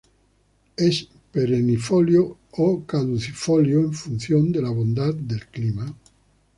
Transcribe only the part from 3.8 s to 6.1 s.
en función de la bondad del clima.